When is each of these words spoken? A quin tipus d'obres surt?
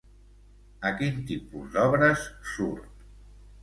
A 0.91 0.93
quin 1.03 1.21
tipus 1.33 1.71
d'obres 1.79 2.27
surt? 2.57 3.09